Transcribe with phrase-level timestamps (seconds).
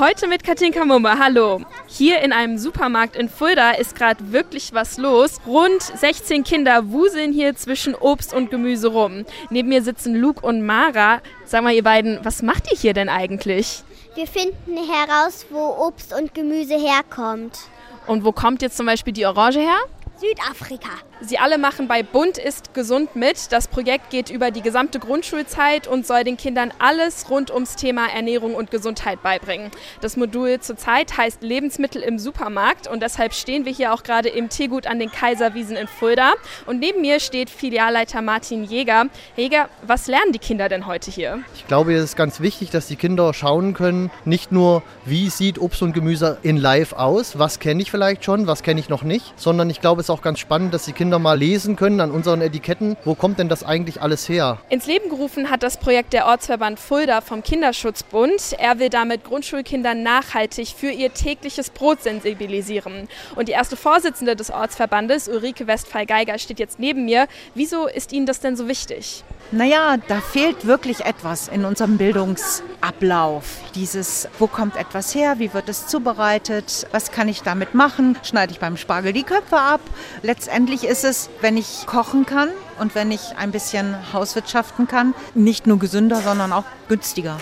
[0.00, 1.20] Heute mit Katinka Mumme.
[1.20, 1.60] Hallo.
[1.86, 5.38] Hier in einem Supermarkt in Fulda ist gerade wirklich was los.
[5.46, 9.24] Rund 16 Kinder wuseln hier zwischen Obst und Gemüse rum.
[9.50, 11.20] Neben mir sitzen Luke und Mara.
[11.44, 13.84] Sag mal, ihr beiden, was macht ihr hier denn eigentlich?
[14.16, 17.56] Wir finden heraus, wo Obst und Gemüse herkommt.
[18.08, 19.78] Und wo kommt jetzt zum Beispiel die Orange her?
[20.16, 20.90] Südafrika.
[21.20, 23.52] Sie alle machen bei Bund ist gesund mit.
[23.52, 28.08] Das Projekt geht über die gesamte Grundschulzeit und soll den Kindern alles rund ums Thema
[28.12, 29.70] Ernährung und Gesundheit beibringen.
[30.00, 34.48] Das Modul zurzeit heißt Lebensmittel im Supermarkt und deshalb stehen wir hier auch gerade im
[34.48, 36.34] Teegut an den Kaiserwiesen in Fulda.
[36.66, 39.06] Und neben mir steht Filialleiter Martin Jäger.
[39.36, 41.40] Jäger, was lernen die Kinder denn heute hier?
[41.54, 45.58] Ich glaube, es ist ganz wichtig, dass die Kinder schauen können, nicht nur, wie sieht
[45.58, 49.04] Obst und Gemüse in live aus, was kenne ich vielleicht schon, was kenne ich noch
[49.04, 52.00] nicht, sondern ich glaube, es ist auch ganz spannend, dass die Kinder mal lesen können
[52.00, 54.58] an unseren Etiketten, wo kommt denn das eigentlich alles her.
[54.68, 58.54] Ins Leben gerufen hat das Projekt der Ortsverband Fulda vom Kinderschutzbund.
[58.58, 63.08] Er will damit Grundschulkinder nachhaltig für ihr tägliches Brot sensibilisieren.
[63.36, 67.26] Und die erste Vorsitzende des Ortsverbandes, Ulrike Westphal-Geiger, steht jetzt neben mir.
[67.54, 69.24] Wieso ist Ihnen das denn so wichtig?
[69.50, 73.44] Naja, da fehlt wirklich etwas in unserem Bildungsablauf.
[73.74, 78.52] Dieses, wo kommt etwas her, wie wird es zubereitet, was kann ich damit machen, schneide
[78.52, 79.80] ich beim Spargel die Köpfe ab.
[80.22, 85.66] Letztendlich ist es, wenn ich kochen kann und wenn ich ein bisschen Hauswirtschaften kann, nicht
[85.66, 87.36] nur gesünder, sondern auch günstiger.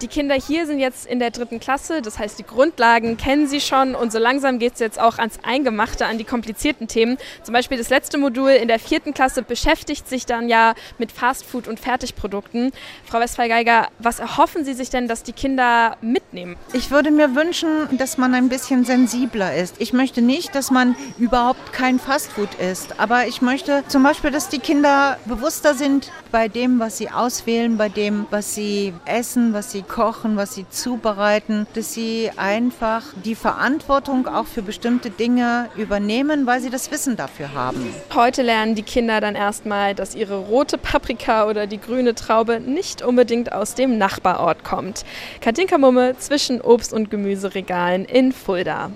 [0.00, 3.60] Die Kinder hier sind jetzt in der dritten Klasse, das heißt, die Grundlagen kennen sie
[3.60, 7.18] schon und so langsam geht es jetzt auch ans Eingemachte, an die komplizierten Themen.
[7.42, 11.66] Zum Beispiel das letzte Modul in der vierten Klasse beschäftigt sich dann ja mit Fastfood
[11.66, 12.70] und Fertigprodukten.
[13.06, 16.54] Frau Westphal-Geiger, was erhoffen Sie sich denn, dass die Kinder mitnehmen?
[16.72, 19.80] Ich würde mir wünschen, dass man ein bisschen sensibler ist.
[19.80, 24.48] Ich möchte nicht, dass man überhaupt kein Fastfood isst, aber ich möchte zum Beispiel, dass
[24.48, 29.72] die Kinder bewusster sind bei dem, was sie auswählen, bei dem, was sie essen, was
[29.72, 36.46] sie kochen, was sie zubereiten, dass sie einfach die Verantwortung auch für bestimmte Dinge übernehmen,
[36.46, 37.92] weil sie das Wissen dafür haben.
[38.14, 43.02] Heute lernen die Kinder dann erstmal, dass ihre rote Paprika oder die grüne Traube nicht
[43.02, 45.04] unbedingt aus dem Nachbarort kommt.
[45.40, 48.90] Katinka Mumme zwischen Obst- und Gemüseregalen in Fulda.